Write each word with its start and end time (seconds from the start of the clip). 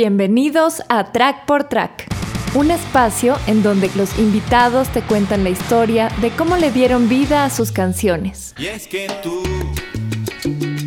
Bienvenidos 0.00 0.80
a 0.88 1.10
Track 1.10 1.44
por 1.44 1.64
Track, 1.64 2.06
un 2.54 2.70
espacio 2.70 3.36
en 3.48 3.64
donde 3.64 3.90
los 3.96 4.16
invitados 4.16 4.86
te 4.90 5.02
cuentan 5.02 5.42
la 5.42 5.50
historia 5.50 6.08
de 6.20 6.30
cómo 6.30 6.56
le 6.56 6.70
dieron 6.70 7.08
vida 7.08 7.44
a 7.44 7.50
sus 7.50 7.72
canciones. 7.72 8.54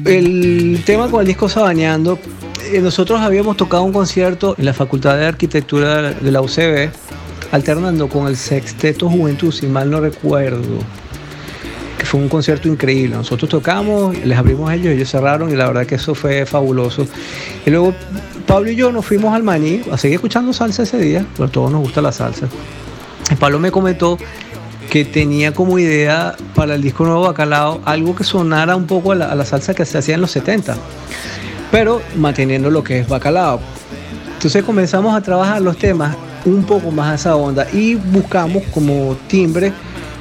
El 0.05 0.81
tema 0.85 1.11
con 1.11 1.19
el 1.19 1.27
disco 1.27 1.49
Sabaneando, 1.49 2.19
eh, 2.71 2.79
nosotros 2.79 3.19
habíamos 3.19 3.57
tocado 3.57 3.83
un 3.83 3.91
concierto 3.91 4.55
en 4.57 4.63
la 4.63 4.73
Facultad 4.73 5.17
de 5.17 5.25
Arquitectura 5.25 6.13
de 6.13 6.31
la 6.31 6.39
UCB, 6.39 6.89
alternando 7.51 8.07
con 8.07 8.27
el 8.27 8.37
Sexteto 8.37 9.09
Juventud, 9.09 9.51
si 9.51 9.67
mal 9.67 9.91
no 9.91 9.99
recuerdo 9.99 10.79
que 11.97 12.05
fue 12.05 12.19
un 12.19 12.29
concierto 12.29 12.69
increíble. 12.69 13.15
Nosotros 13.15 13.49
tocamos, 13.49 14.17
les 14.25 14.37
abrimos 14.37 14.69
a 14.69 14.75
ellos, 14.75 14.93
ellos 14.93 15.09
cerraron 15.09 15.51
y 15.51 15.55
la 15.57 15.67
verdad 15.67 15.85
que 15.85 15.95
eso 15.95 16.15
fue 16.15 16.45
fabuloso. 16.45 17.05
Y 17.65 17.69
luego 17.69 17.93
Pablo 18.41 18.71
y 18.71 18.75
yo 18.75 18.91
nos 18.91 19.05
fuimos 19.05 19.33
al 19.33 19.43
Maní 19.43 19.81
a 19.91 19.97
seguir 19.97 20.15
escuchando 20.15 20.53
salsa 20.53 20.83
ese 20.83 20.97
día, 20.97 21.25
pero 21.33 21.45
a 21.45 21.51
todos 21.51 21.71
nos 21.71 21.81
gusta 21.81 22.01
la 22.01 22.11
salsa. 22.11 22.47
Pablo 23.39 23.59
me 23.59 23.71
comentó 23.71 24.17
que 24.89 25.05
tenía 25.05 25.53
como 25.53 25.79
idea 25.79 26.35
para 26.53 26.75
el 26.75 26.81
disco 26.81 27.05
nuevo 27.05 27.21
Bacalao 27.21 27.81
algo 27.85 28.13
que 28.15 28.23
sonara 28.23 28.75
un 28.75 28.87
poco 28.87 29.13
a 29.13 29.15
la, 29.15 29.45
salsa 29.45 29.73
que 29.73 29.85
se 29.85 29.97
hacía 29.97 30.15
en 30.15 30.21
los 30.21 30.31
70, 30.31 30.75
pero 31.71 32.01
manteniendo 32.17 32.69
lo 32.69 32.83
que 32.83 32.99
es 32.99 33.07
Bacalao. 33.07 33.59
Entonces 34.33 34.63
comenzamos 34.63 35.15
a 35.15 35.21
trabajar 35.21 35.61
los 35.61 35.77
temas 35.77 36.15
un 36.45 36.63
poco 36.63 36.91
más 36.91 37.11
a 37.11 37.15
esa 37.15 37.35
onda 37.35 37.67
y 37.71 37.95
buscamos 37.95 38.63
como 38.73 39.15
timbre 39.27 39.71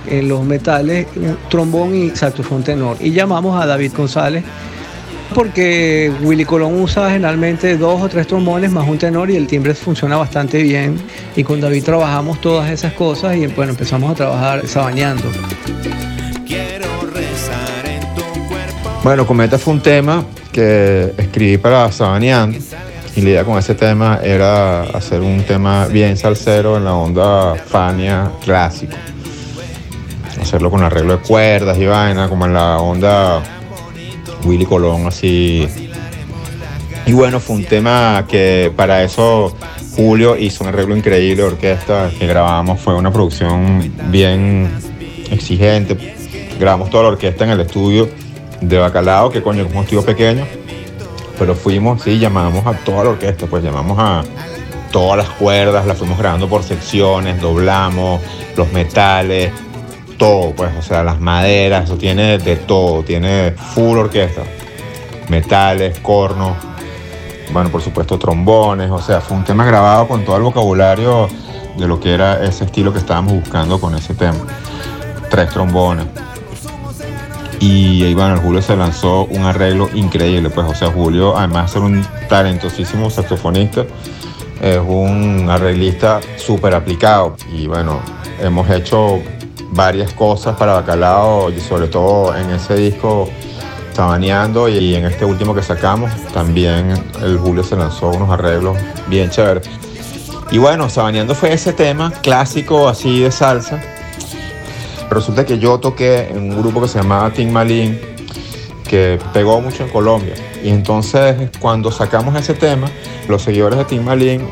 en 0.07 0.29
los 0.29 0.45
metales, 0.45 1.07
trombón 1.49 1.95
y 1.95 2.11
saxofón 2.11 2.63
tenor. 2.63 2.97
Y 3.01 3.13
llamamos 3.13 3.61
a 3.61 3.67
David 3.67 3.93
González 3.97 4.45
porque 5.35 6.13
Willy 6.23 6.45
Colón 6.45 6.81
usa 6.81 7.11
generalmente 7.11 7.77
dos 7.77 8.01
o 8.03 8.09
tres 8.09 8.27
trombones 8.27 8.71
más 8.71 8.87
un 8.89 8.99
tenor 8.99 9.31
y 9.31 9.37
el 9.37 9.47
timbre 9.47 9.75
funciona 9.75 10.17
bastante 10.17 10.63
bien. 10.63 10.97
Y 11.37 11.45
con 11.45 11.61
David 11.61 11.85
trabajamos 11.85 12.41
todas 12.41 12.71
esas 12.71 12.93
cosas 12.93 13.37
y 13.37 13.47
bueno, 13.49 13.73
empezamos 13.73 14.11
a 14.13 14.15
trabajar 14.15 14.67
sabaneando. 14.67 15.25
Bueno, 19.03 19.27
Cometa 19.27 19.59
fue 19.59 19.75
un 19.75 19.81
tema 19.81 20.25
que 20.53 21.15
escribí 21.17 21.57
para 21.57 21.91
Sabaneando 21.91 22.59
y 23.17 23.23
la 23.23 23.31
idea 23.31 23.45
con 23.45 23.59
ese 23.59 23.75
tema 23.75 24.21
era 24.23 24.83
hacer 24.83 25.21
un 25.21 25.43
tema 25.45 25.87
bien 25.87 26.17
salsero 26.17 26.77
en 26.77 26.85
la 26.85 26.95
onda 26.95 27.55
Fania 27.55 28.31
clásico 28.45 28.95
hacerlo 30.41 30.71
con 30.71 30.83
arreglo 30.83 31.17
de 31.17 31.23
cuerdas 31.23 31.79
y 31.79 31.87
vaina, 31.87 32.29
como 32.29 32.47
en 32.47 32.55
la 32.55 32.79
onda 32.79 33.43
Willy 34.45 34.65
Colón, 34.65 35.07
así. 35.07 35.69
Y 37.07 37.13
bueno, 37.13 37.41
fue 37.41 37.57
un 37.57 37.65
tema 37.65 38.25
que 38.29 38.73
para 38.77 39.03
eso 39.03 39.57
Julio 39.97 40.37
hizo 40.37 40.65
un 40.65 40.69
arreglo 40.69 40.97
increíble 40.97 41.43
orquesta 41.43 42.11
que 42.19 42.27
grabamos, 42.27 42.81
fue 42.81 42.95
una 42.95 43.13
producción 43.13 43.93
bien 44.11 44.71
exigente. 45.31 46.15
Grabamos 46.59 46.91
toda 46.91 47.05
la 47.05 47.09
orquesta 47.11 47.45
en 47.45 47.51
el 47.51 47.61
estudio 47.61 48.09
de 48.61 48.79
Bacalao, 48.79 49.31
que 49.31 49.43
coño, 49.43 49.65
como 49.65 49.79
un 49.79 49.85
estudio 49.85 50.05
pequeño, 50.05 50.45
pero 51.39 51.55
fuimos, 51.55 52.03
sí, 52.03 52.19
llamamos 52.19 52.67
a 52.67 52.73
toda 52.85 53.05
la 53.05 53.11
orquesta, 53.11 53.47
pues 53.47 53.65
llamamos 53.65 53.99
a 53.99 54.23
todas 54.93 55.17
las 55.17 55.29
cuerdas, 55.31 55.87
las 55.87 55.97
fuimos 55.97 56.19
grabando 56.19 56.49
por 56.49 56.63
secciones, 56.63 57.41
doblamos 57.41 58.21
los 58.57 58.71
metales, 58.73 59.53
todo, 60.21 60.53
pues, 60.55 60.71
o 60.79 60.83
sea, 60.83 61.03
las 61.03 61.19
maderas, 61.19 61.85
eso 61.85 61.97
tiene 61.97 62.37
de 62.37 62.57
todo, 62.57 63.03
tiene 63.03 63.53
full 63.53 63.97
orquesta, 63.97 64.43
metales, 65.31 65.99
cornos, 66.01 66.59
bueno, 67.55 67.71
por 67.71 67.81
supuesto 67.81 68.19
trombones, 68.19 68.91
o 68.91 69.01
sea, 69.01 69.23
fue 69.23 69.39
un 69.39 69.45
tema 69.45 69.65
grabado 69.65 70.07
con 70.07 70.23
todo 70.27 70.37
el 70.37 70.43
vocabulario 70.43 71.27
de 71.79 71.89
lo 71.89 71.99
que 71.99 72.13
era 72.13 72.45
ese 72.45 72.67
estilo 72.67 72.93
que 72.93 72.99
estábamos 72.99 73.33
buscando 73.33 73.81
con 73.81 73.95
ese 73.95 74.13
tema. 74.13 74.37
Tres 75.31 75.49
trombones. 75.49 76.05
Y 77.59 78.05
ahí 78.05 78.13
bueno, 78.13 78.37
Julio 78.43 78.61
se 78.61 78.77
lanzó 78.77 79.25
un 79.25 79.45
arreglo 79.45 79.89
increíble, 79.95 80.51
pues, 80.51 80.67
o 80.67 80.75
sea, 80.75 80.89
Julio, 80.89 81.35
además 81.35 81.67
de 81.67 81.73
ser 81.73 81.83
un 81.83 82.07
talentosísimo 82.29 83.09
saxofonista, 83.09 83.87
es 84.61 84.81
un 84.87 85.49
arreglista 85.49 86.21
súper 86.37 86.75
aplicado. 86.75 87.37
Y 87.51 87.67
bueno, 87.67 88.01
hemos 88.39 88.69
hecho 88.69 89.23
varias 89.73 90.13
cosas 90.13 90.57
para 90.57 90.75
Bacalao 90.75 91.51
y 91.51 91.61
sobre 91.61 91.89
todo 91.89 92.37
en 92.37 92.51
ese 92.51 92.75
disco 92.75 93.29
Sabaneando 93.93 94.69
y 94.69 94.95
en 94.95 95.05
este 95.05 95.25
último 95.25 95.55
que 95.55 95.63
sacamos 95.63 96.11
también 96.33 96.95
el 97.23 97.39
Julio 97.39 97.63
se 97.65 97.77
lanzó 97.77 98.11
unos 98.11 98.31
arreglos 98.31 98.79
bien 99.09 99.31
chéveres. 99.31 99.69
Y 100.51 100.59
bueno, 100.59 100.89
Sabaneando 100.89 101.35
fue 101.35 101.53
ese 101.53 101.73
tema 101.73 102.13
clásico 102.23 102.89
así 102.89 103.21
de 103.21 103.31
salsa. 103.31 103.81
Resulta 105.11 105.45
que 105.45 105.59
yo 105.59 105.79
toqué 105.79 106.29
en 106.31 106.39
un 106.39 106.61
grupo 106.61 106.81
que 106.81 106.89
se 106.89 106.99
llamaba 106.99 107.31
Tim 107.31 107.51
Malin 107.51 108.01
que 108.89 109.19
pegó 109.33 109.61
mucho 109.61 109.85
en 109.85 109.91
Colombia. 109.91 110.35
Y 110.65 110.69
entonces 110.71 111.51
cuando 111.59 111.93
sacamos 111.93 112.35
ese 112.37 112.55
tema, 112.55 112.89
los 113.29 113.43
seguidores 113.43 113.79
de 113.79 113.85
Tim 113.85 114.05
Malin 114.05 114.49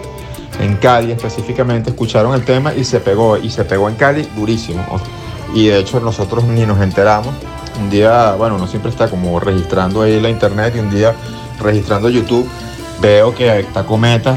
en 0.61 0.77
Cali 0.77 1.13
específicamente, 1.13 1.91
escucharon 1.91 2.35
el 2.35 2.45
tema 2.45 2.75
y 2.75 2.85
se 2.85 3.01
pegó, 3.01 3.37
y 3.37 3.51
se 3.51 3.65
pegó 3.65 3.89
en 3.89 3.97
Cali 3.97 4.29
durísimo. 4.37 4.85
Y 5.55 5.69
de 5.69 5.79
hecho 5.79 6.01
nosotros 6.01 6.45
ni 6.45 6.67
nos 6.67 6.81
enteramos. 6.81 7.35
Un 7.81 7.91
día, 7.91 8.35
bueno, 8.35 8.57
uno 8.57 8.67
siempre 8.67 8.91
está 8.91 9.09
como 9.09 9.39
registrando 9.39 10.03
ahí 10.03 10.21
la 10.21 10.29
internet 10.29 10.75
y 10.77 10.81
un 10.81 10.91
día 10.91 11.15
registrando 11.61 12.09
YouTube, 12.09 12.49
veo 13.01 13.35
que 13.35 13.61
está 13.61 13.85
Cometa, 13.85 14.37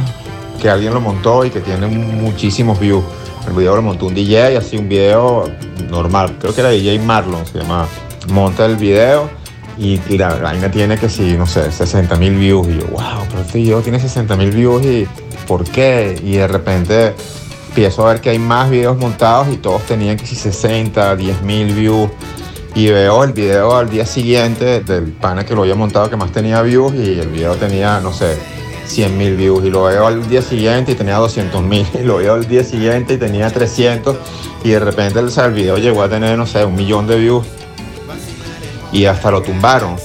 que 0.61 0.69
alguien 0.69 0.93
lo 0.93 1.01
montó 1.01 1.43
y 1.43 1.49
que 1.49 1.59
tiene 1.59 1.87
muchísimos 1.87 2.79
views. 2.79 3.03
El 3.47 3.53
video 3.53 3.75
lo 3.75 3.81
montó 3.81 4.05
un 4.05 4.13
DJ, 4.13 4.57
así 4.57 4.77
un 4.77 4.87
video 4.87 5.49
normal, 5.89 6.37
creo 6.39 6.53
que 6.53 6.61
era 6.61 6.69
DJ 6.69 6.99
Marlon, 6.99 7.45
se 7.45 7.59
llama. 7.59 7.87
Monta 8.29 8.67
el 8.67 8.75
video 8.75 9.40
y, 9.81 10.17
la 10.17 10.35
vaina 10.35 10.69
tiene 10.69 10.95
que 10.95 11.09
sí, 11.09 11.35
no 11.37 11.47
sé, 11.47 11.71
60 11.71 12.15
mil 12.17 12.35
views. 12.35 12.67
Y 12.67 12.77
yo, 12.77 12.87
wow, 12.87 13.25
pero 13.27 13.41
este 13.41 13.57
video 13.57 13.81
tiene 13.81 13.99
60 13.99 14.35
mil 14.37 14.51
views 14.51 14.85
y 14.85 15.07
¿por 15.47 15.63
qué? 15.63 16.19
Y 16.23 16.33
de 16.33 16.47
repente 16.47 17.13
empiezo 17.69 18.05
a 18.05 18.13
ver 18.13 18.21
que 18.21 18.29
hay 18.29 18.37
más 18.37 18.69
videos 18.69 18.97
montados 18.97 19.47
y 19.51 19.57
todos 19.57 19.81
tenían 19.83 20.17
que 20.17 20.27
si 20.27 20.35
60, 20.35 21.15
10 21.15 21.41
mil 21.41 21.73
views. 21.73 22.11
Y 22.75 22.89
veo 22.89 23.23
el 23.23 23.33
video 23.33 23.75
al 23.75 23.89
día 23.89 24.05
siguiente 24.05 24.81
del 24.81 25.11
pana 25.11 25.45
que 25.45 25.55
lo 25.55 25.63
había 25.63 25.75
montado 25.75 26.09
que 26.09 26.15
más 26.15 26.31
tenía 26.31 26.61
views 26.61 26.93
y 26.93 27.19
el 27.19 27.27
video 27.27 27.55
tenía, 27.55 27.99
no 27.99 28.13
sé, 28.13 28.37
100 28.85 29.17
mil 29.17 29.35
views. 29.35 29.65
Y 29.65 29.71
lo 29.71 29.85
veo 29.85 30.05
al 30.05 30.29
día 30.29 30.43
siguiente 30.43 30.91
y 30.91 30.95
tenía 30.95 31.17
200 31.17 31.61
mil. 31.63 31.87
Y 31.99 32.03
lo 32.03 32.17
veo 32.17 32.35
al 32.35 32.47
día 32.47 32.63
siguiente 32.63 33.15
y 33.15 33.17
tenía 33.17 33.49
300. 33.49 34.15
Y 34.63 34.69
de 34.69 34.79
repente 34.79 35.19
el, 35.19 35.29
el 35.35 35.53
video 35.53 35.77
llegó 35.79 36.03
a 36.03 36.07
tener, 36.07 36.37
no 36.37 36.45
sé, 36.45 36.63
un 36.63 36.75
millón 36.75 37.07
de 37.07 37.17
views. 37.17 37.47
Y 38.91 39.05
hasta 39.05 39.31
lo 39.31 39.41
tumbaron. 39.41 39.95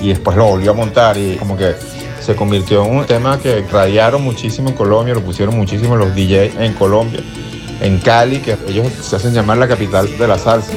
Y 0.00 0.08
después 0.08 0.36
lo 0.36 0.46
volvió 0.46 0.72
a 0.72 0.74
montar 0.74 1.16
y 1.16 1.36
como 1.36 1.56
que 1.56 1.74
se 2.20 2.36
convirtió 2.36 2.84
en 2.84 2.96
un 2.96 3.04
tema 3.04 3.38
que 3.38 3.64
radiaron 3.70 4.22
muchísimo 4.22 4.68
en 4.68 4.74
Colombia, 4.74 5.14
lo 5.14 5.22
pusieron 5.22 5.56
muchísimo 5.56 5.96
los 5.96 6.14
DJs 6.14 6.56
en 6.60 6.74
Colombia, 6.74 7.20
en 7.80 7.98
Cali, 7.98 8.38
que 8.38 8.56
ellos 8.68 8.86
se 9.00 9.16
hacen 9.16 9.34
llamar 9.34 9.58
la 9.58 9.68
capital 9.68 10.16
de 10.16 10.28
la 10.28 10.38
salsa. 10.38 10.72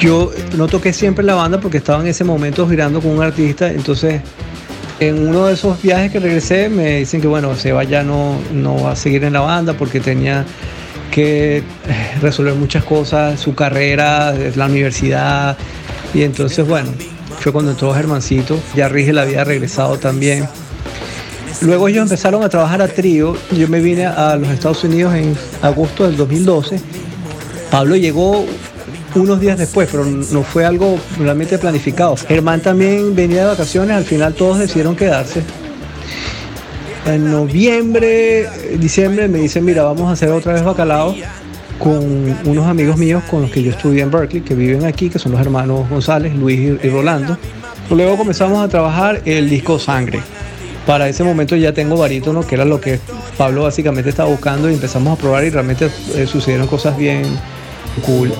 Yo 0.00 0.30
no 0.56 0.68
toqué 0.68 0.92
siempre 0.92 1.24
la 1.24 1.34
banda 1.34 1.58
porque 1.60 1.78
estaba 1.78 2.00
en 2.00 2.08
ese 2.08 2.22
momento 2.22 2.68
girando 2.68 3.00
con 3.00 3.10
un 3.10 3.22
artista, 3.22 3.70
entonces 3.70 4.20
en 5.00 5.28
uno 5.28 5.46
de 5.46 5.54
esos 5.54 5.80
viajes 5.82 6.12
que 6.12 6.20
regresé 6.20 6.68
me 6.68 6.98
dicen 6.98 7.20
que 7.20 7.26
bueno, 7.26 7.54
Seba 7.56 7.84
ya 7.84 8.02
no, 8.02 8.36
no 8.52 8.82
va 8.82 8.92
a 8.92 8.96
seguir 8.96 9.24
en 9.24 9.32
la 9.32 9.40
banda 9.40 9.74
porque 9.74 10.00
tenía 10.00 10.44
que 11.10 11.58
eh, 11.58 11.62
resolver 12.20 12.54
muchas 12.54 12.84
cosas, 12.84 13.40
su 13.40 13.54
carrera, 13.54 14.32
la 14.54 14.66
universidad, 14.66 15.56
y 16.14 16.22
entonces 16.22 16.66
bueno, 16.66 16.90
fue 17.40 17.50
cuando 17.52 17.72
entró 17.72 17.92
Germancito, 17.92 18.58
ya 18.76 18.88
Rige 18.88 19.18
había 19.18 19.42
regresado 19.42 19.98
también. 19.98 20.48
Luego 21.60 21.88
ellos 21.88 22.04
empezaron 22.04 22.44
a 22.44 22.48
trabajar 22.48 22.82
a 22.82 22.88
trío, 22.88 23.36
yo 23.50 23.66
me 23.66 23.80
vine 23.80 24.06
a 24.06 24.36
los 24.36 24.48
Estados 24.50 24.84
Unidos 24.84 25.14
en 25.14 25.36
agosto 25.60 26.06
del 26.06 26.16
2012, 26.16 26.80
Pablo 27.70 27.96
llegó 27.96 28.46
unos 29.14 29.40
días 29.40 29.58
después, 29.58 29.88
pero 29.90 30.04
no 30.04 30.42
fue 30.42 30.64
algo 30.64 30.98
realmente 31.18 31.58
planificado. 31.58 32.16
Germán 32.16 32.60
también 32.60 33.14
venía 33.14 33.42
de 33.42 33.46
vacaciones, 33.48 33.96
al 33.96 34.04
final 34.04 34.34
todos 34.34 34.58
decidieron 34.58 34.96
quedarse. 34.96 35.42
En 37.06 37.30
noviembre, 37.30 38.46
diciembre 38.78 39.28
me 39.28 39.38
dicen, 39.38 39.64
mira, 39.64 39.82
vamos 39.82 40.08
a 40.08 40.12
hacer 40.12 40.30
otra 40.30 40.52
vez 40.52 40.62
bacalao 40.62 41.14
con 41.78 42.36
unos 42.44 42.66
amigos 42.66 42.96
míos 42.96 43.22
con 43.30 43.42
los 43.42 43.50
que 43.50 43.62
yo 43.62 43.70
estudié 43.70 44.02
en 44.02 44.10
Berkeley, 44.10 44.42
que 44.42 44.54
viven 44.54 44.84
aquí, 44.84 45.08
que 45.08 45.18
son 45.18 45.32
los 45.32 45.40
hermanos 45.40 45.88
González, 45.88 46.34
Luis 46.34 46.78
y 46.82 46.88
Rolando. 46.88 47.38
Luego 47.90 48.18
comenzamos 48.18 48.62
a 48.62 48.68
trabajar 48.68 49.22
el 49.24 49.48
disco 49.48 49.78
Sangre. 49.78 50.20
Para 50.86 51.08
ese 51.08 51.22
momento 51.22 51.56
ya 51.56 51.72
tengo 51.72 51.96
barítono, 51.96 52.46
que 52.46 52.54
era 52.56 52.64
lo 52.64 52.80
que 52.80 52.98
Pablo 53.36 53.62
básicamente 53.62 54.10
estaba 54.10 54.28
buscando 54.28 54.70
y 54.70 54.74
empezamos 54.74 55.16
a 55.16 55.20
probar 55.20 55.44
y 55.44 55.50
realmente 55.50 55.90
eh, 56.14 56.26
sucedieron 56.26 56.66
cosas 56.66 56.96
bien 56.96 57.24
cool. 58.04 58.32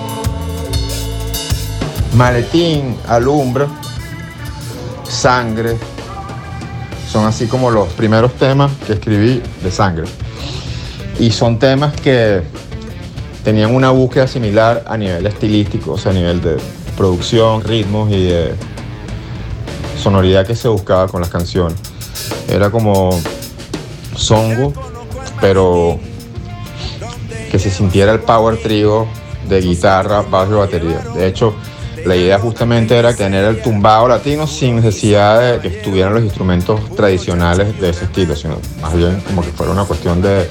Maletín, 2.13 2.97
alumbra, 3.07 3.67
sangre, 5.07 5.77
son 7.11 7.25
así 7.25 7.47
como 7.47 7.71
los 7.71 7.89
primeros 7.89 8.33
temas 8.33 8.71
que 8.85 8.93
escribí 8.93 9.41
de 9.63 9.71
sangre. 9.71 10.05
Y 11.19 11.31
son 11.31 11.59
temas 11.59 11.93
que 11.99 12.41
tenían 13.43 13.73
una 13.73 13.91
búsqueda 13.91 14.27
similar 14.27 14.83
a 14.87 14.97
nivel 14.97 15.25
estilístico, 15.25 15.93
o 15.93 15.97
sea, 15.97 16.11
a 16.11 16.15
nivel 16.15 16.41
de 16.41 16.57
producción, 16.95 17.63
ritmos 17.63 18.11
y 18.11 18.23
de 18.27 18.53
sonoridad 20.01 20.45
que 20.45 20.55
se 20.55 20.67
buscaba 20.67 21.07
con 21.07 21.21
las 21.21 21.29
canciones. 21.29 21.77
Era 22.47 22.69
como 22.69 23.09
songo, 24.15 24.73
pero 25.41 25.99
que 27.51 27.59
se 27.59 27.71
sintiera 27.71 28.11
el 28.11 28.19
power 28.19 28.57
trio 28.61 29.07
de 29.47 29.61
guitarra, 29.61 30.21
bajo 30.21 30.59
batería. 30.59 30.99
De 31.15 31.27
hecho, 31.27 31.55
la 32.05 32.15
idea 32.15 32.39
justamente 32.39 32.97
era 32.97 33.15
tener 33.15 33.45
el 33.45 33.61
tumbado 33.61 34.07
latino 34.07 34.47
sin 34.47 34.77
necesidad 34.77 35.53
de 35.53 35.59
que 35.59 35.77
estuvieran 35.77 36.13
los 36.13 36.23
instrumentos 36.23 36.95
tradicionales 36.95 37.79
de 37.79 37.89
ese 37.89 38.05
estilo, 38.05 38.35
sino 38.35 38.59
más 38.81 38.95
bien 38.95 39.21
como 39.21 39.41
que 39.41 39.49
fuera 39.51 39.71
una 39.71 39.85
cuestión 39.85 40.21
de, 40.21 40.47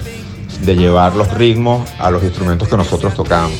llevar 0.64 1.14
los 1.14 1.32
ritmos 1.34 1.88
a 1.98 2.10
los 2.10 2.22
instrumentos 2.22 2.68
que 2.68 2.76
nosotros 2.76 3.14
tocábamos. 3.14 3.58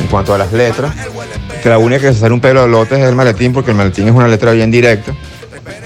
En 0.00 0.06
cuanto 0.08 0.34
a 0.34 0.38
las 0.38 0.52
letras, 0.52 0.94
que 1.62 1.68
la 1.68 1.78
única 1.78 2.02
que 2.02 2.12
se 2.12 2.20
sale 2.20 2.34
un 2.34 2.40
pelo 2.40 2.62
de 2.62 2.68
lote 2.68 2.96
es 2.96 3.08
el 3.08 3.14
maletín, 3.14 3.52
porque 3.52 3.70
el 3.70 3.76
maletín 3.76 4.08
es 4.08 4.14
una 4.14 4.28
letra 4.28 4.52
bien 4.52 4.70
directa, 4.70 5.12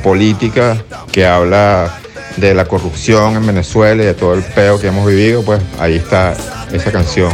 política, 0.02 0.76
que 1.14 1.24
habla 1.24 1.96
de 2.38 2.54
la 2.54 2.64
corrupción 2.64 3.36
en 3.36 3.46
Venezuela 3.46 4.02
y 4.02 4.06
de 4.06 4.14
todo 4.14 4.34
el 4.34 4.42
peo 4.42 4.80
que 4.80 4.88
hemos 4.88 5.06
vivido, 5.06 5.44
pues 5.44 5.62
ahí 5.78 5.94
está 5.94 6.34
esa 6.72 6.90
canción. 6.90 7.30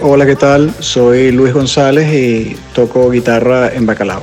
Hola, 0.00 0.24
¿qué 0.24 0.34
tal? 0.34 0.72
Soy 0.78 1.30
Luis 1.30 1.52
González 1.52 2.10
y 2.10 2.56
toco 2.74 3.10
guitarra 3.10 3.68
en 3.74 3.84
Bacalao. 3.84 4.22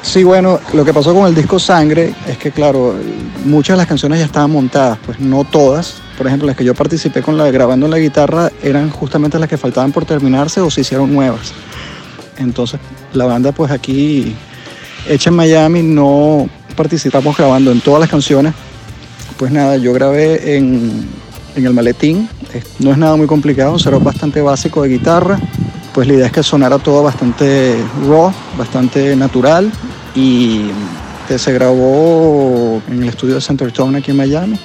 Sí, 0.00 0.24
bueno, 0.24 0.58
lo 0.72 0.82
que 0.82 0.94
pasó 0.94 1.12
con 1.12 1.26
el 1.26 1.34
disco 1.34 1.58
Sangre 1.58 2.14
es 2.26 2.38
que, 2.38 2.52
claro, 2.52 2.94
muchas 3.44 3.74
de 3.74 3.78
las 3.78 3.86
canciones 3.86 4.20
ya 4.20 4.24
estaban 4.24 4.50
montadas, 4.50 4.98
pues 5.04 5.20
no 5.20 5.44
todas. 5.44 5.96
Por 6.16 6.26
ejemplo, 6.26 6.46
las 6.46 6.56
que 6.56 6.64
yo 6.64 6.74
participé 6.74 7.20
con 7.20 7.36
la 7.36 7.50
grabando 7.50 7.84
en 7.84 7.90
la 7.92 7.98
guitarra 7.98 8.50
eran 8.62 8.88
justamente 8.88 9.38
las 9.38 9.50
que 9.50 9.58
faltaban 9.58 9.92
por 9.92 10.06
terminarse 10.06 10.62
o 10.62 10.70
se 10.70 10.80
hicieron 10.80 11.12
nuevas. 11.12 11.52
Entonces, 12.38 12.80
la 13.12 13.26
banda, 13.26 13.52
pues 13.52 13.70
aquí, 13.70 14.34
hecha 15.06 15.28
en 15.28 15.36
Miami, 15.36 15.82
no 15.82 16.48
participamos 16.76 17.36
grabando 17.36 17.72
en 17.72 17.80
todas 17.80 18.00
las 18.00 18.08
canciones. 18.08 18.54
Pues 19.36 19.50
nada, 19.50 19.76
yo 19.76 19.92
grabé 19.92 20.56
en, 20.56 21.06
en 21.56 21.66
el 21.66 21.72
maletín. 21.72 22.28
No 22.78 22.92
es 22.92 22.98
nada 22.98 23.16
muy 23.16 23.26
complicado, 23.26 23.78
será 23.78 23.98
bastante 23.98 24.40
básico 24.40 24.82
de 24.82 24.90
guitarra. 24.90 25.38
Pues 25.92 26.06
la 26.06 26.14
idea 26.14 26.26
es 26.26 26.32
que 26.32 26.42
sonara 26.42 26.78
todo 26.78 27.02
bastante 27.02 27.76
raw, 28.06 28.32
bastante 28.58 29.16
natural 29.16 29.72
y 30.14 30.66
que 31.26 31.38
se 31.38 31.52
grabó 31.52 32.80
en 32.88 33.02
el 33.02 33.08
estudio 33.08 33.34
de 33.34 33.40
Centertone 33.40 33.98
aquí 33.98 34.10
en 34.10 34.18
Miami, 34.18 34.58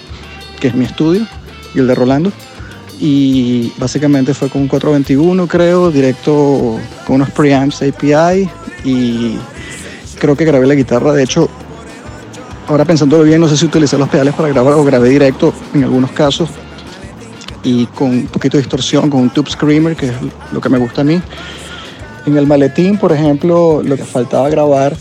que 0.59 0.67
es 0.67 0.75
mi 0.75 0.85
estudio, 0.85 1.25
y 1.73 1.79
el 1.79 1.87
de 1.87 1.95
Rolando. 1.95 2.31
Y 2.99 3.71
básicamente 3.77 4.33
fue 4.33 4.49
con 4.49 4.61
un 4.61 4.67
421, 4.67 5.47
creo, 5.47 5.89
directo 5.89 6.77
con 7.07 7.15
unos 7.15 7.31
preamps 7.31 7.81
API 7.81 8.47
y 8.83 9.37
creo 10.19 10.35
que 10.35 10.45
grabé 10.45 10.67
la 10.67 10.75
guitarra. 10.75 11.11
De 11.13 11.23
hecho, 11.23 11.49
ahora 12.67 12.85
pensándolo 12.85 13.23
bien, 13.23 13.41
no 13.41 13.47
sé 13.47 13.57
si 13.57 13.65
utilicé 13.65 13.97
los 13.97 14.09
pedales 14.09 14.33
para 14.33 14.49
grabar 14.49 14.73
o 14.73 14.83
grabé 14.83 15.09
directo 15.09 15.53
en 15.73 15.83
algunos 15.83 16.11
casos 16.11 16.49
y 17.63 17.85
con 17.87 18.09
un 18.09 18.27
poquito 18.27 18.57
de 18.57 18.63
distorsión, 18.63 19.09
con 19.09 19.21
un 19.21 19.29
tube 19.29 19.49
screamer, 19.49 19.95
que 19.95 20.07
es 20.07 20.13
lo 20.51 20.61
que 20.61 20.69
me 20.69 20.77
gusta 20.77 21.01
a 21.01 21.03
mí. 21.03 21.21
En 22.25 22.37
el 22.37 22.47
maletín, 22.47 22.97
por 22.97 23.11
ejemplo, 23.11 23.81
lo 23.83 23.95
que 23.95 24.03
faltaba 24.03 24.49
grabar, 24.49 24.95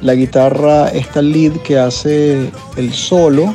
la 0.00 0.14
guitarra, 0.14 0.88
esta 0.88 1.22
lead 1.22 1.52
que 1.62 1.78
hace 1.78 2.50
el 2.76 2.92
solo 2.92 3.54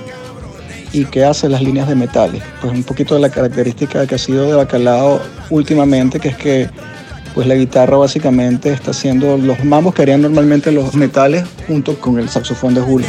y 0.93 1.05
que 1.05 1.25
hace 1.25 1.49
las 1.49 1.61
líneas 1.61 1.87
de 1.87 1.95
metales. 1.95 2.43
Pues 2.61 2.73
un 2.73 2.83
poquito 2.83 3.15
de 3.15 3.21
la 3.21 3.29
característica 3.29 4.07
que 4.07 4.15
ha 4.15 4.17
sido 4.17 4.45
de 4.45 4.53
Bacalao 4.53 5.19
últimamente, 5.49 6.19
que 6.19 6.29
es 6.29 6.37
que 6.37 6.69
pues 7.37 7.45
la 7.45 7.53
guitarra 7.53 7.97
básicamente 7.97 8.73
está 8.73 8.89
haciendo 8.89 9.37
los 9.37 9.63
mambos 9.63 9.93
que 9.93 10.01
harían 10.01 10.23
normalmente 10.23 10.71
los 10.71 10.95
metales 10.95 11.45
junto 11.67 11.93
con 11.99 12.17
el 12.17 12.29
saxofón 12.29 12.73
de 12.73 12.81
Julio. 12.81 13.07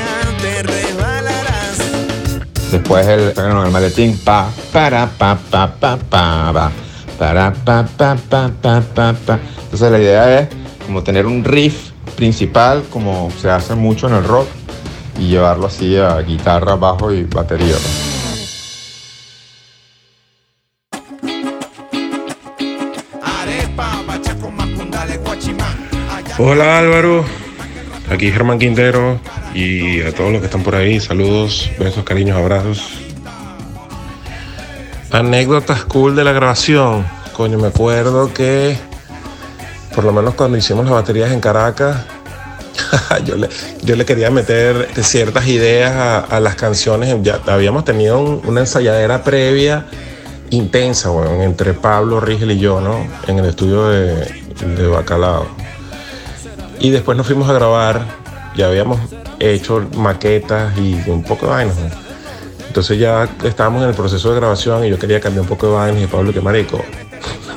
Después 2.71 3.07
el, 3.07 3.33
el 3.35 3.71
maletín 3.71 4.19
pa 4.19 4.51
para 4.71 5.07
pa 5.07 5.35
pa 5.51 5.73
pa 5.81 5.97
pa 5.97 6.53
pa 6.53 6.71
para 7.19 7.55
pa 7.55 7.87
pa 7.87 8.17
pa 8.29 8.51
pa 8.61 8.83
pa 8.83 9.15
pa. 9.15 9.39
Entonces 9.63 9.91
la 9.91 9.99
idea 9.99 10.41
es 10.41 10.49
como 10.85 11.03
tener 11.03 11.25
un 11.25 11.43
riff 11.43 11.93
principal 12.15 12.85
como 12.91 13.31
se 13.41 13.49
hace 13.49 13.77
mucho 13.77 14.09
en 14.09 14.15
el 14.17 14.25
rock 14.25 14.49
y 15.19 15.29
llevarlo 15.29 15.69
así 15.69 15.97
a 15.97 16.21
guitarra, 16.21 16.75
bajo 16.75 17.15
y 17.15 17.25
batería. 17.25 17.77
Hola 26.41 26.79
Álvaro, 26.79 27.25
aquí 28.09 28.31
Germán 28.31 28.61
Quintero 28.61 29.19
y 29.55 30.03
a 30.03 30.15
todos 30.15 30.31
los 30.31 30.39
que 30.39 30.47
están 30.47 30.63
por 30.63 30.77
ahí, 30.77 31.01
saludos, 31.01 31.69
besos, 31.81 32.05
cariños, 32.05 32.37
abrazos. 32.37 32.93
Anécdotas 35.11 35.85
cool 35.87 36.15
de 36.15 36.23
la 36.23 36.31
grabación. 36.31 37.05
Coño, 37.33 37.59
me 37.59 37.67
acuerdo 37.67 38.33
que 38.33 38.77
por 39.97 40.05
lo 40.05 40.13
menos 40.13 40.35
cuando 40.35 40.57
hicimos 40.57 40.85
las 40.85 40.95
baterías 40.95 41.33
en 41.33 41.41
Caracas, 41.41 42.05
yo, 43.83 43.97
le, 43.97 44.05
quería 44.05 44.31
meter 44.31 44.89
ciertas 45.03 45.45
ideas 45.49 46.25
a, 46.31 46.39
las 46.39 46.55
canciones. 46.55 47.17
Ya 47.21 47.41
habíamos 47.49 47.85
tenido 47.85 48.21
una 48.21 48.61
ensayadera 48.61 49.25
previa 49.25 49.87
intensa, 50.51 51.09
bueno, 51.09 51.43
entre 51.43 51.75
Pablo, 51.75 52.21
Rigel 52.21 52.53
y 52.53 52.61
yo, 52.61 52.81
¿no? 52.81 53.05
En 53.27 53.41
el 53.41 53.47
estudio 53.47 53.89
de, 53.89 54.25
de 54.77 54.87
Bacalao. 54.87 55.49
Y 56.81 56.91
después 56.91 57.17
nos 57.17 57.27
fuimos 57.27 57.49
a 57.49 57.53
grabar, 57.53 58.07
ya 58.57 58.67
habíamos 58.67 59.01
hecho 59.41 59.87
maquetas 59.97 60.77
y 60.79 60.95
un 61.09 61.23
poco 61.23 61.47
de 61.47 61.53
vainas. 61.53 61.77
Entonces 62.69 62.99
ya 62.99 63.29
estábamos 63.45 63.83
en 63.83 63.89
el 63.89 63.95
proceso 63.95 64.31
de 64.31 64.37
grabación 64.37 64.85
y 64.85 64.91
yo 64.91 64.99
quería 64.99 65.21
cambiar 65.21 65.43
un 65.43 65.49
poco 65.49 65.67
de 65.67 65.73
vainas 65.73 66.03
y 66.03 66.07
Pablo, 66.07 66.33
que 66.33 66.41
marico. 66.41 66.81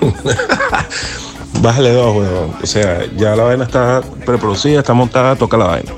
Bájale 1.62 1.94
dos, 1.94 2.16
weón. 2.16 2.56
O 2.62 2.66
sea, 2.66 3.06
ya 3.16 3.36
la 3.36 3.44
vaina 3.44 3.66
está 3.66 4.02
preproducida, 4.26 4.80
está 4.80 4.94
montada, 4.94 5.36
toca 5.36 5.58
la 5.58 5.66
vaina. 5.66 5.92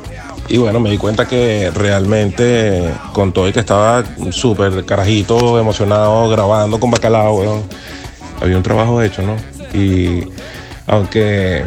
Y 0.50 0.58
bueno, 0.58 0.82
me 0.82 0.89
di 0.89 0.98
cuenta 0.98 1.25
que 1.25 1.72
realmente 1.74 2.94
con 3.13 3.32
todo 3.32 3.48
y 3.48 3.53
que 3.53 3.62
estaba 3.62 4.03
súper 4.32 4.84
carajito, 4.84 5.58
emocionado, 5.58 6.27
grabando 6.27 6.80
con 6.80 6.92
bacalao, 6.92 7.36
weón, 7.36 7.63
había 8.42 8.58
un 8.58 8.63
trabajo 8.63 9.01
hecho, 9.01 9.22
¿no? 9.22 9.38
Y 9.74 10.27
aunque 10.86 11.65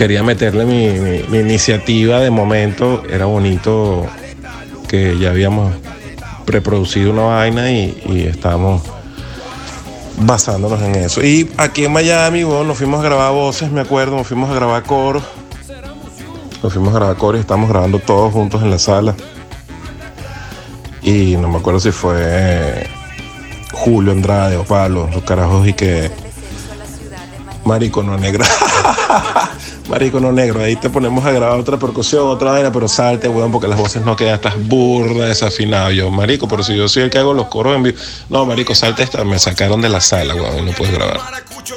quería 0.00 0.22
meterle 0.22 0.64
mi, 0.64 1.38
iniciativa 1.38 2.20
de 2.20 2.30
momento, 2.30 3.02
era 3.10 3.26
bonito 3.26 4.06
que 4.88 5.18
ya 5.18 5.28
habíamos 5.28 5.74
preproducido 6.46 7.10
una 7.10 7.24
vaina 7.24 7.70
y, 7.70 8.02
y 8.06 8.22
estábamos 8.22 8.80
basándonos 10.16 10.80
en 10.80 10.94
eso. 10.94 11.22
Y 11.22 11.50
aquí 11.58 11.84
en 11.84 11.92
Miami, 11.92 12.44
bueno, 12.44 12.64
nos 12.64 12.78
fuimos 12.78 13.00
a 13.00 13.02
grabar 13.02 13.34
voces, 13.34 13.70
me 13.70 13.82
acuerdo, 13.82 14.16
nos 14.16 14.26
fuimos 14.26 14.48
a 14.48 14.54
grabar 14.54 14.82
coros. 14.84 15.22
Nos 16.62 16.72
fuimos 16.72 16.94
a 16.94 16.98
grabar 16.98 17.16
coros 17.18 17.38
y 17.38 17.42
estamos 17.42 17.68
grabando 17.68 17.98
todos 17.98 18.32
juntos 18.32 18.62
en 18.62 18.70
la 18.70 18.78
sala. 18.78 19.14
Y 21.02 21.36
no 21.36 21.50
me 21.50 21.58
acuerdo 21.58 21.78
si 21.78 21.90
fue 21.90 22.88
Julio 23.72 24.12
Andrade 24.12 24.56
o 24.56 24.64
Pablo, 24.64 25.10
los 25.12 25.24
carajos 25.24 25.68
y 25.68 25.74
que. 25.74 26.10
Marico, 27.66 28.02
no 28.02 28.16
negra. 28.16 28.46
Marico, 29.90 30.20
no 30.20 30.30
negro, 30.30 30.62
ahí 30.62 30.76
te 30.76 30.88
ponemos 30.88 31.24
a 31.24 31.32
grabar 31.32 31.58
otra 31.58 31.76
percusión, 31.76 32.28
otra 32.28 32.52
vaina, 32.52 32.70
pero 32.70 32.86
salte, 32.86 33.28
weón, 33.28 33.50
porque 33.50 33.66
las 33.66 33.76
voces 33.76 34.04
no 34.04 34.14
quedan, 34.14 34.34
estás 34.36 34.54
burda, 34.56 35.26
desafinado. 35.26 35.90
Yo, 35.90 36.12
marico, 36.12 36.46
pero 36.46 36.62
si 36.62 36.76
yo 36.76 36.88
soy 36.88 37.02
el 37.02 37.10
que 37.10 37.18
hago 37.18 37.34
los 37.34 37.48
coros 37.48 37.74
en 37.74 37.82
vivo. 37.82 37.98
No, 38.28 38.46
marico, 38.46 38.72
salte 38.72 39.02
esta, 39.02 39.24
me 39.24 39.36
sacaron 39.40 39.80
de 39.80 39.88
la 39.88 40.00
sala, 40.00 40.36
weón, 40.36 40.64
no 40.64 40.72
puedes 40.72 40.94
grabar. 40.94 41.18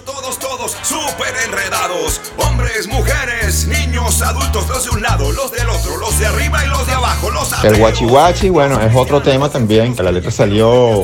todos, 0.05 0.37
todos, 0.37 0.77
súper 0.83 1.33
enredados. 1.43 2.21
Hombres, 2.37 2.87
mujeres, 2.87 3.65
niños, 3.65 4.21
adultos, 4.21 4.69
los 4.69 4.83
de 4.83 4.89
un 4.91 5.01
lado, 5.01 5.31
los 5.31 5.51
del 5.51 5.67
otro, 5.67 5.97
los 5.97 6.19
de 6.19 6.27
arriba 6.27 6.63
y 6.63 6.69
los 6.69 6.85
de 6.85 6.93
abajo, 6.93 7.31
los 7.31 7.63
El 7.63 7.77
guachi 7.77 8.05
guachi, 8.05 8.49
bueno, 8.49 8.79
es 8.79 8.95
otro 8.95 9.23
tema 9.23 9.49
también, 9.49 9.95
que 9.95 10.03
la 10.03 10.11
letra 10.11 10.29
salió 10.29 11.03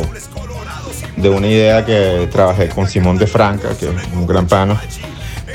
de 1.18 1.30
una 1.30 1.48
idea 1.48 1.84
que 1.84 2.30
trabajé 2.32 2.70
con 2.70 2.88
Simón 2.88 3.18
de 3.18 3.26
Franca, 3.26 3.70
que 3.76 3.88
es 3.88 3.96
un 4.14 4.28
gran 4.28 4.48
pana. 4.48 4.80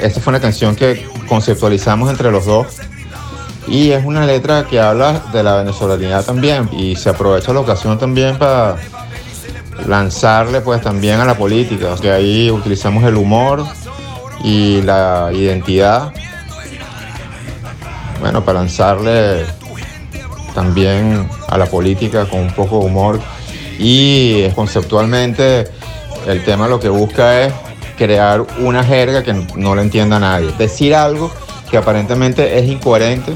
Esta 0.05 0.21
fue 0.21 0.33
una 0.33 0.41
canción 0.41 0.77
que 0.77 1.09
conceptualizamos 1.27 2.11
entre 2.11 2.31
los 2.31 2.45
dos 2.45 2.67
y 3.67 3.93
es 3.93 4.05
una 4.05 4.27
letra 4.27 4.67
que 4.67 4.79
habla 4.79 5.23
de 5.33 5.43
la 5.43 5.57
venezolanidad 5.57 6.27
también 6.27 6.69
y 6.73 6.95
se 6.95 7.09
aprovecha 7.09 7.55
la 7.55 7.61
ocasión 7.61 7.99
también 7.99 8.37
para 8.37 8.77
lanzarle 9.87 10.61
pues 10.61 10.83
también 10.83 11.21
a 11.21 11.25
la 11.25 11.39
política, 11.39 11.95
que 11.99 12.11
ahí 12.11 12.51
utilizamos 12.51 13.03
el 13.05 13.17
humor 13.17 13.65
y 14.43 14.83
la 14.83 15.31
identidad, 15.33 16.13
bueno, 18.21 18.45
para 18.45 18.59
lanzarle 18.59 19.47
también 20.55 21.31
a 21.49 21.57
la 21.57 21.65
política 21.65 22.27
con 22.29 22.41
un 22.41 22.53
poco 22.53 22.81
de 22.81 22.85
humor 22.85 23.21
y 23.79 24.51
conceptualmente 24.51 25.67
el 26.27 26.45
tema 26.45 26.69
lo 26.69 26.79
que 26.79 26.91
busca 26.91 27.41
es 27.41 27.55
crear 27.97 28.45
una 28.59 28.85
jerga 28.85 29.23
que 29.23 29.33
no 29.33 29.75
lo 29.75 29.81
entienda 29.83 30.19
nadie. 30.19 30.53
Decir 30.59 30.95
algo 30.95 31.31
que 31.71 31.77
aparentemente 31.77 32.59
es 32.59 32.69
incoherente 32.69 33.33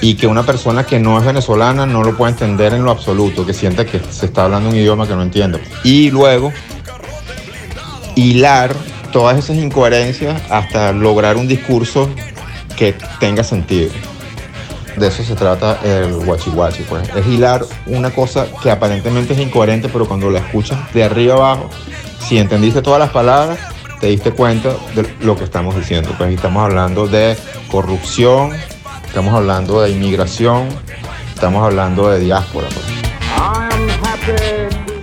y 0.00 0.14
que 0.14 0.26
una 0.26 0.44
persona 0.44 0.84
que 0.84 0.98
no 0.98 1.18
es 1.18 1.24
venezolana 1.24 1.86
no 1.86 2.02
lo 2.02 2.16
puede 2.16 2.32
entender 2.32 2.74
en 2.74 2.84
lo 2.84 2.90
absoluto, 2.90 3.46
que 3.46 3.54
siente 3.54 3.86
que 3.86 4.00
se 4.10 4.26
está 4.26 4.44
hablando 4.44 4.68
un 4.68 4.76
idioma 4.76 5.06
que 5.06 5.14
no 5.14 5.22
entiende. 5.22 5.60
Y 5.84 6.10
luego 6.10 6.52
hilar 8.14 8.74
todas 9.12 9.38
esas 9.38 9.56
incoherencias 9.56 10.40
hasta 10.50 10.92
lograr 10.92 11.36
un 11.36 11.48
discurso 11.48 12.08
que 12.76 12.94
tenga 13.20 13.42
sentido. 13.42 13.90
De 14.96 15.08
eso 15.08 15.22
se 15.22 15.34
trata 15.34 15.78
el 15.84 16.14
guachi 16.24 16.50
guachi, 16.50 16.82
pues. 16.82 17.08
Es 17.14 17.26
hilar 17.26 17.64
una 17.86 18.10
cosa 18.10 18.46
que 18.62 18.70
aparentemente 18.70 19.34
es 19.34 19.40
incoherente, 19.40 19.88
pero 19.90 20.06
cuando 20.06 20.30
la 20.30 20.38
escuchas 20.38 20.78
de 20.94 21.04
arriba 21.04 21.34
abajo, 21.34 21.68
si 22.28 22.38
entendiste 22.38 22.82
todas 22.82 22.98
las 22.98 23.10
palabras, 23.10 23.58
te 24.00 24.08
diste 24.08 24.32
cuenta 24.32 24.70
de 24.94 25.06
lo 25.20 25.36
que 25.36 25.44
estamos 25.44 25.76
diciendo. 25.76 26.10
Pues 26.18 26.34
estamos 26.34 26.64
hablando 26.64 27.06
de 27.06 27.36
corrupción, 27.70 28.50
estamos 29.06 29.32
hablando 29.32 29.80
de 29.80 29.90
inmigración, 29.92 30.68
estamos 31.32 31.64
hablando 31.64 32.10
de 32.10 32.20
diáspora. 32.20 32.66
Pues. 32.68 32.86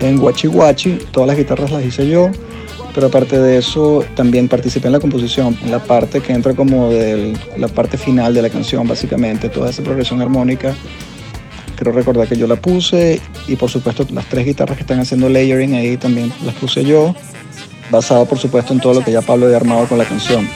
En 0.01 0.17
Guachi 0.17 0.47
Guachi, 0.47 0.99
todas 1.11 1.27
las 1.27 1.37
guitarras 1.37 1.71
las 1.71 1.85
hice 1.85 2.09
yo, 2.09 2.29
pero 2.93 3.07
aparte 3.07 3.39
de 3.39 3.57
eso 3.57 4.03
también 4.15 4.49
participé 4.49 4.87
en 4.87 4.93
la 4.93 4.99
composición, 4.99 5.57
en 5.63 5.71
la 5.71 5.79
parte 5.79 6.19
que 6.19 6.33
entra 6.33 6.53
como 6.53 6.89
de 6.89 7.37
la 7.57 7.69
parte 7.69 7.97
final 7.97 8.33
de 8.33 8.41
la 8.41 8.49
canción, 8.49 8.85
básicamente, 8.85 9.47
toda 9.47 9.69
esa 9.69 9.81
progresión 9.81 10.21
armónica. 10.21 10.75
Quiero 11.83 11.97
recordar 11.97 12.29
que 12.29 12.37
yo 12.37 12.47
la 12.47 12.55
puse 12.55 13.21
y 13.45 13.57
por 13.57 13.69
supuesto 13.69 14.07
las 14.13 14.25
tres 14.27 14.45
guitarras 14.45 14.77
que 14.77 14.83
están 14.83 15.01
haciendo 15.01 15.27
layering 15.27 15.75
ahí 15.75 15.97
también 15.97 16.31
las 16.45 16.55
puse 16.55 16.85
yo, 16.85 17.13
basado 17.91 18.25
por 18.25 18.39
supuesto 18.39 18.71
en 18.71 18.79
todo 18.79 18.93
lo 18.93 19.03
que 19.03 19.11
ya 19.11 19.21
Pablo 19.21 19.47
había 19.47 19.57
armado 19.57 19.85
con 19.87 19.97
la 19.97 20.05
canción. 20.05 20.47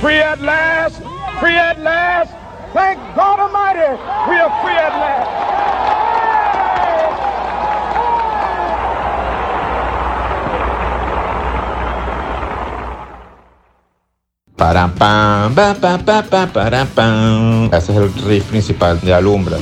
Free 0.00 0.20
at 0.20 0.40
last, 0.40 1.02
free 1.40 1.56
at 1.56 1.80
last, 1.80 2.30
thank 2.72 3.00
God 3.16 3.40
Almighty, 3.40 4.00
we 4.30 4.36
are 4.38 4.62
free 4.62 4.78
at 4.78 4.92
last. 4.94 5.28
Param, 14.56 14.94
pam, 14.94 15.52
pa, 15.52 15.74
pa, 15.74 15.98
pa, 15.98 16.22
pa, 16.22 16.46
param, 16.46 16.86
pam. 16.94 17.64
Ese 17.72 17.90
es 17.90 17.98
el 17.98 18.14
riff 18.24 18.44
principal 18.44 19.00
de 19.00 19.12
Alumbra. 19.12 19.56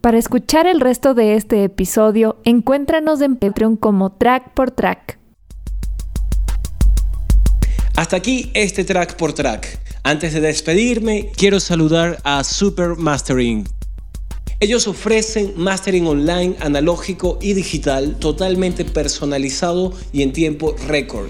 Para 0.00 0.16
escuchar 0.16 0.66
el 0.66 0.80
resto 0.80 1.12
de 1.12 1.34
este 1.34 1.62
episodio, 1.62 2.40
encuéntranos 2.44 3.20
en 3.20 3.36
Patreon 3.36 3.76
como 3.76 4.10
Track 4.10 4.54
por 4.54 4.70
Track. 4.70 5.18
Hasta 7.96 8.16
aquí 8.16 8.50
este 8.54 8.84
track 8.84 9.16
por 9.16 9.34
track. 9.34 9.78
Antes 10.02 10.32
de 10.32 10.40
despedirme, 10.40 11.30
quiero 11.36 11.60
saludar 11.60 12.18
a 12.24 12.42
Super 12.44 12.96
Mastering. 12.96 13.68
Ellos 14.58 14.88
ofrecen 14.88 15.52
mastering 15.56 16.06
online, 16.06 16.56
analógico 16.60 17.38
y 17.42 17.52
digital 17.52 18.16
totalmente 18.18 18.86
personalizado 18.86 19.92
y 20.14 20.22
en 20.22 20.32
tiempo 20.32 20.76
récord. 20.88 21.28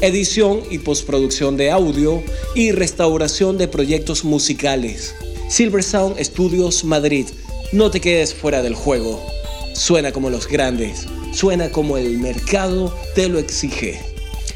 Edición 0.00 0.62
y 0.68 0.78
postproducción 0.78 1.56
de 1.56 1.70
audio 1.70 2.20
y 2.56 2.72
restauración 2.72 3.58
de 3.58 3.68
proyectos 3.68 4.24
musicales. 4.24 5.14
Silver 5.48 5.84
Sound 5.84 6.20
Studios 6.20 6.82
Madrid 6.82 7.26
no 7.72 7.90
te 7.90 8.00
quedes 8.00 8.34
fuera 8.34 8.62
del 8.62 8.74
juego. 8.74 9.24
Suena 9.74 10.12
como 10.12 10.30
los 10.30 10.48
grandes. 10.48 11.06
Suena 11.32 11.70
como 11.70 11.98
el 11.98 12.18
mercado 12.18 12.94
te 13.14 13.28
lo 13.28 13.38
exige. 13.38 14.00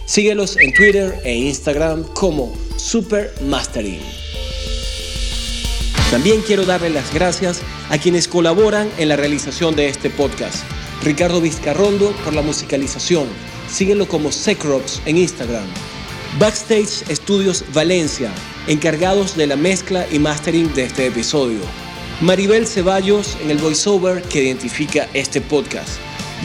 Síguelos 0.07 0.57
en 0.57 0.73
Twitter 0.73 1.21
e 1.25 1.35
Instagram 1.35 2.05
como 2.15 2.55
Super 2.77 3.33
Mastering. 3.43 4.01
También 6.11 6.43
quiero 6.43 6.65
darle 6.65 6.91
las 6.91 7.13
gracias 7.13 7.61
a 7.91 7.99
quienes 7.99 8.29
colaboran 8.29 8.91
en 8.99 9.09
la 9.09 9.17
realización 9.17 9.77
de 9.77 9.89
este 9.89 10.11
podcast. 10.11 10.65
Ricardo 11.03 11.41
Vizcarrondo 11.41 12.13
por 12.25 12.35
la 12.35 12.43
musicalización. 12.43 13.27
Síguelo 13.71 14.07
como 14.09 14.33
Secrops 14.33 15.01
en 15.07 15.19
Instagram. 15.19 15.65
Backstage 16.39 17.05
Studios 17.15 17.65
Valencia, 17.75 18.31
encargados 18.67 19.37
de 19.37 19.47
la 19.47 19.57
mezcla 19.57 20.07
y 20.11 20.19
mastering 20.19 20.73
de 20.75 20.85
este 20.85 21.07
episodio. 21.07 21.61
Maribel 22.21 22.67
Ceballos 22.67 23.37
en 23.43 23.51
el 23.51 23.59
voiceover 23.59 24.23
que 24.23 24.45
identifica 24.45 25.09
este 25.15 25.41
podcast. 25.41 25.91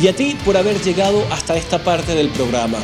Y 0.02 0.08
a 0.08 0.16
ti 0.16 0.38
por 0.46 0.58
haber 0.58 0.80
llegado 0.82 1.26
hasta 1.32 1.56
esta 1.58 1.84
parte 1.84 2.16
del 2.16 2.30
programa. 2.30 2.80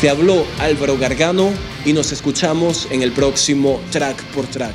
Te 0.00 0.08
habló 0.08 0.44
Álvaro 0.58 0.96
Gargano 0.98 1.50
y 1.84 1.92
nos 1.92 2.12
escuchamos 2.12 2.88
en 2.90 3.02
el 3.02 3.12
próximo 3.12 3.80
Track 3.90 4.22
por 4.32 4.46
Track. 4.46 4.74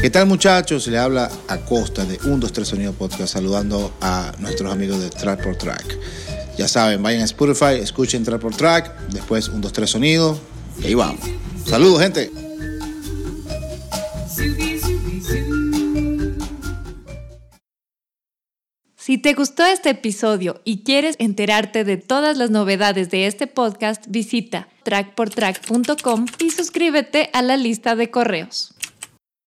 ¿Qué 0.00 0.10
tal 0.10 0.26
muchachos? 0.26 0.86
Le 0.86 0.98
habla 0.98 1.30
Acosta 1.48 2.04
de 2.04 2.18
1, 2.24 2.36
2, 2.36 2.52
3 2.52 2.68
Sonido 2.68 2.92
Podcast 2.92 3.32
saludando 3.32 3.94
a 4.02 4.32
nuestros 4.38 4.70
amigos 4.70 5.00
de 5.00 5.08
Track 5.08 5.42
por 5.42 5.56
Track. 5.56 5.98
Ya 6.58 6.68
saben, 6.68 7.02
vayan 7.02 7.22
a 7.22 7.24
Spotify, 7.24 7.80
escuchen 7.80 8.22
Track 8.22 8.40
por 8.40 8.54
Track, 8.54 9.08
después 9.08 9.48
1, 9.48 9.60
2, 9.60 9.72
3 9.72 9.90
Sonido, 9.90 10.38
ahí 10.82 10.94
vamos. 10.94 11.20
Saludos, 11.64 12.00
gente. 12.00 12.30
Si 18.96 19.18
te 19.18 19.34
gustó 19.34 19.66
este 19.66 19.90
episodio 19.90 20.62
y 20.64 20.82
quieres 20.82 21.16
enterarte 21.18 21.84
de 21.84 21.98
todas 21.98 22.38
las 22.38 22.48
novedades 22.50 23.10
de 23.10 23.26
este 23.26 23.46
podcast, 23.46 24.02
visita 24.08 24.68
trackportrack.com 24.82 26.24
y 26.38 26.50
suscríbete 26.50 27.28
a 27.34 27.42
la 27.42 27.58
lista 27.58 27.96
de 27.96 28.10
correos. 28.10 28.74